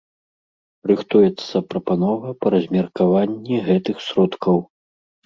[0.91, 4.57] Рыхтуецца прапанова па размеркаванні гэтых сродкаў.